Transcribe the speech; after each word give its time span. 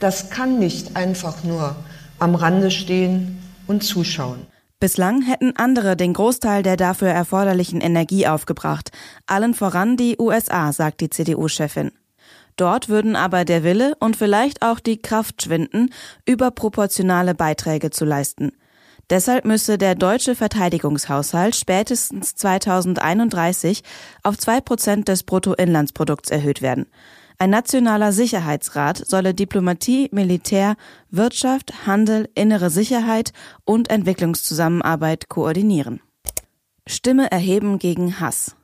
das 0.00 0.30
kann 0.30 0.58
nicht 0.58 0.96
einfach 0.96 1.44
nur 1.44 1.76
am 2.18 2.34
Rande 2.34 2.70
stehen 2.70 3.38
und 3.66 3.82
zuschauen. 3.82 4.46
Bislang 4.80 5.22
hätten 5.22 5.56
andere 5.56 5.96
den 5.96 6.12
Großteil 6.12 6.62
der 6.62 6.76
dafür 6.76 7.08
erforderlichen 7.08 7.80
Energie 7.80 8.26
aufgebracht, 8.26 8.90
allen 9.26 9.54
voran 9.54 9.96
die 9.96 10.16
USA, 10.18 10.72
sagt 10.72 11.00
die 11.00 11.10
CDU-Chefin. 11.10 11.92
Dort 12.56 12.88
würden 12.88 13.16
aber 13.16 13.44
der 13.44 13.64
Wille 13.64 13.94
und 13.98 14.16
vielleicht 14.16 14.62
auch 14.62 14.78
die 14.80 15.00
Kraft 15.00 15.42
schwinden, 15.42 15.90
überproportionale 16.26 17.34
Beiträge 17.34 17.90
zu 17.90 18.04
leisten. 18.04 18.52
Deshalb 19.10 19.44
müsse 19.44 19.76
der 19.76 19.94
deutsche 19.94 20.34
Verteidigungshaushalt 20.34 21.56
spätestens 21.56 22.34
2031 22.36 23.82
auf 24.22 24.38
zwei 24.38 24.60
Prozent 24.60 25.08
des 25.08 25.24
Bruttoinlandsprodukts 25.24 26.30
erhöht 26.30 26.62
werden. 26.62 26.86
Ein 27.38 27.50
nationaler 27.50 28.12
Sicherheitsrat 28.12 29.02
solle 29.06 29.34
Diplomatie, 29.34 30.08
Militär, 30.12 30.76
Wirtschaft, 31.10 31.86
Handel, 31.86 32.28
innere 32.34 32.70
Sicherheit 32.70 33.32
und 33.64 33.90
Entwicklungszusammenarbeit 33.90 35.28
koordinieren. 35.28 36.00
Stimme 36.86 37.30
erheben 37.30 37.78
gegen 37.78 38.20
Hass. 38.20 38.56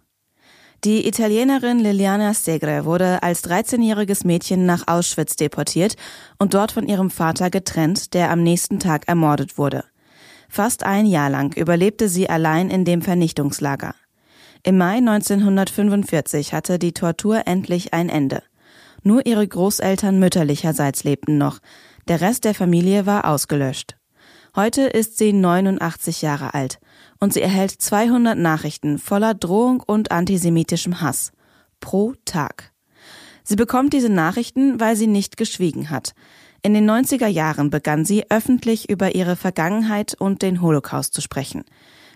Die 0.84 1.06
Italienerin 1.06 1.78
Liliana 1.78 2.32
Segre 2.32 2.86
wurde 2.86 3.22
als 3.22 3.44
13-jähriges 3.44 4.26
Mädchen 4.26 4.64
nach 4.64 4.88
Auschwitz 4.88 5.36
deportiert 5.36 5.96
und 6.38 6.54
dort 6.54 6.72
von 6.72 6.86
ihrem 6.86 7.10
Vater 7.10 7.50
getrennt, 7.50 8.14
der 8.14 8.30
am 8.30 8.42
nächsten 8.42 8.78
Tag 8.78 9.06
ermordet 9.06 9.58
wurde. 9.58 9.84
Fast 10.48 10.84
ein 10.84 11.04
Jahr 11.04 11.28
lang 11.28 11.54
überlebte 11.54 12.08
sie 12.08 12.30
allein 12.30 12.70
in 12.70 12.84
dem 12.84 13.02
Vernichtungslager. 13.02 13.94
Im 14.62 14.78
Mai 14.78 14.96
1945 14.96 16.54
hatte 16.54 16.78
die 16.78 16.92
Tortur 16.92 17.46
endlich 17.46 17.92
ein 17.92 18.08
Ende. 18.08 18.42
Nur 19.02 19.26
ihre 19.26 19.46
Großeltern 19.46 20.18
mütterlicherseits 20.18 21.04
lebten 21.04 21.38
noch. 21.38 21.58
Der 22.08 22.20
Rest 22.20 22.44
der 22.44 22.54
Familie 22.54 23.06
war 23.06 23.26
ausgelöscht. 23.26 23.96
Heute 24.56 24.82
ist 24.82 25.16
sie 25.16 25.32
89 25.32 26.22
Jahre 26.22 26.54
alt 26.54 26.80
und 27.20 27.32
sie 27.32 27.40
erhält 27.40 27.70
200 27.70 28.36
Nachrichten 28.36 28.98
voller 28.98 29.34
Drohung 29.34 29.80
und 29.80 30.10
antisemitischem 30.10 31.00
Hass. 31.00 31.32
Pro 31.78 32.14
Tag. 32.24 32.72
Sie 33.44 33.56
bekommt 33.56 33.92
diese 33.92 34.08
Nachrichten, 34.08 34.80
weil 34.80 34.96
sie 34.96 35.06
nicht 35.06 35.36
geschwiegen 35.36 35.90
hat. 35.90 36.14
In 36.62 36.74
den 36.74 36.88
90er 36.88 37.26
Jahren 37.26 37.70
begann 37.70 38.04
sie 38.04 38.30
öffentlich 38.30 38.90
über 38.90 39.14
ihre 39.14 39.36
Vergangenheit 39.36 40.14
und 40.18 40.42
den 40.42 40.60
Holocaust 40.60 41.14
zu 41.14 41.20
sprechen. 41.20 41.64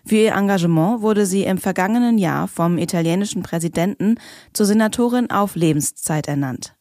Für 0.06 0.16
ihr 0.16 0.32
Engagement 0.32 1.00
wurde 1.00 1.24
sie 1.24 1.44
im 1.44 1.56
vergangenen 1.56 2.18
Jahr 2.18 2.46
vom 2.46 2.76
italienischen 2.76 3.42
Präsidenten 3.42 4.16
zur 4.52 4.66
Senatorin 4.66 5.30
auf 5.30 5.56
Lebenszeit 5.56 6.28
ernannt. 6.28 6.74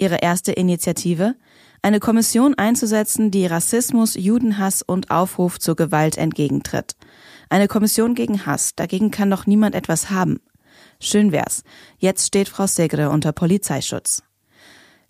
Ihre 0.00 0.16
erste 0.16 0.52
Initiative? 0.52 1.34
Eine 1.82 2.00
Kommission 2.00 2.54
einzusetzen, 2.54 3.30
die 3.30 3.44
Rassismus, 3.44 4.14
Judenhass 4.14 4.82
und 4.82 5.10
Aufruf 5.10 5.58
zur 5.58 5.76
Gewalt 5.76 6.16
entgegentritt. 6.16 6.96
Eine 7.50 7.68
Kommission 7.68 8.14
gegen 8.14 8.46
Hass, 8.46 8.74
dagegen 8.74 9.10
kann 9.10 9.28
doch 9.28 9.46
niemand 9.46 9.74
etwas 9.74 10.08
haben. 10.10 10.40
Schön 11.00 11.32
wär's. 11.32 11.64
Jetzt 11.98 12.28
steht 12.28 12.48
Frau 12.48 12.66
Segre 12.66 13.10
unter 13.10 13.32
Polizeischutz. 13.32 14.22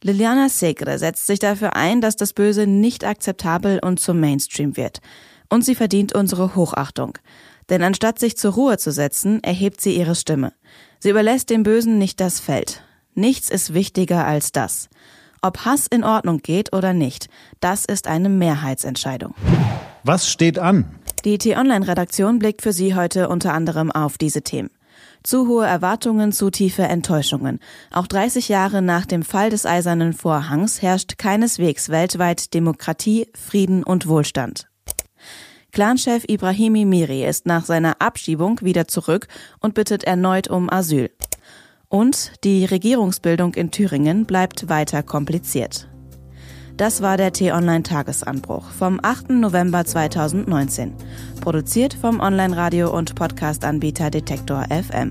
Liliana 0.03 0.49
Segre 0.49 0.99
setzt 0.99 1.27
sich 1.27 1.39
dafür 1.39 1.77
ein, 1.77 2.01
dass 2.01 2.17
das 2.17 2.33
Böse 2.33 2.67
nicht 2.67 3.05
akzeptabel 3.05 3.79
und 3.79 4.01
zum 4.01 4.19
Mainstream 4.19 4.77
wird. 4.77 5.01
Und 5.49 5.65
sie 5.65 5.75
verdient 5.75 6.15
unsere 6.15 6.57
Hochachtung. 6.57 7.19
Denn 7.73 7.83
anstatt 7.83 8.19
sich 8.19 8.37
zur 8.37 8.53
Ruhe 8.53 8.77
zu 8.77 8.93
setzen, 8.93 9.43
erhebt 9.43 9.81
sie 9.81 9.97
ihre 9.97 10.15
Stimme. 10.15 10.53
Sie 10.99 11.09
überlässt 11.09 11.49
dem 11.49 11.63
Bösen 11.63 11.97
nicht 11.97 12.21
das 12.21 12.39
Feld. 12.39 12.83
Nichts 13.15 13.49
ist 13.49 13.73
wichtiger 13.73 14.27
als 14.27 14.53
das. 14.53 14.91
Ob 15.41 15.65
Hass 15.65 15.87
in 15.87 16.05
Ordnung 16.05 16.43
geht 16.43 16.75
oder 16.75 16.93
nicht, 16.93 17.31
das 17.61 17.87
ist 17.87 18.09
eine 18.09 18.29
Mehrheitsentscheidung. 18.29 19.35
Was 20.05 20.29
steht 20.29 20.59
an? 20.59 20.85
Die 21.25 21.39
T-Online-Redaktion 21.39 22.39
blickt 22.39 22.61
für 22.61 22.75
Sie 22.75 22.95
heute 22.95 23.31
unter 23.31 23.55
anderem 23.55 23.91
auf 23.91 24.19
diese 24.19 24.43
Themen. 24.43 24.69
Zu 25.23 25.49
hohe 25.49 25.65
Erwartungen, 25.65 26.33
zu 26.33 26.51
tiefe 26.51 26.83
Enttäuschungen. 26.83 27.59
Auch 27.91 28.07
30 28.07 28.51
Jahre 28.51 28.83
nach 28.83 29.07
dem 29.07 29.23
Fall 29.23 29.49
des 29.49 29.65
Eisernen 29.65 30.13
Vorhangs 30.13 30.83
herrscht 30.83 31.17
keineswegs 31.17 31.89
weltweit 31.89 32.53
Demokratie, 32.53 33.29
Frieden 33.35 33.83
und 33.83 34.07
Wohlstand. 34.07 34.67
Clanchef 35.73 36.25
Ibrahimi 36.29 36.85
Miri 36.85 37.25
ist 37.25 37.47
nach 37.47 37.65
seiner 37.65 37.97
Abschiebung 37.99 38.61
wieder 38.61 38.87
zurück 38.89 39.27
und 39.59 39.73
bittet 39.73 40.05
erneut 40.05 40.49
um 40.49 40.71
Asyl. 40.71 41.09
Und 41.89 42.45
die 42.45 42.67
Regierungsbildung 42.67 43.55
in 43.55 43.71
Thüringen 43.71 44.27
bleibt 44.27 44.69
weiter 44.69 45.03
kompliziert. 45.03 45.89
Das 46.77 47.01
war 47.01 47.17
der 47.17 47.33
T-Online-Tagesanbruch 47.33 48.69
vom 48.71 49.01
8. 49.03 49.31
November 49.31 49.87
2019. 49.87 50.93
Produziert 51.41 51.95
vom 51.95 52.21
Online-Radio- 52.21 52.95
und 52.95 53.15
Podcast-Anbieter 53.15 54.11
Detektor 54.11 54.67
FM. 54.69 55.09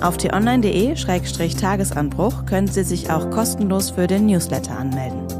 Auf 0.00 0.18
t-online.de-tagesanbruch 0.18 2.46
können 2.46 2.68
Sie 2.68 2.84
sich 2.84 3.10
auch 3.10 3.28
kostenlos 3.30 3.90
für 3.90 4.06
den 4.06 4.26
Newsletter 4.26 4.78
anmelden. 4.78 5.39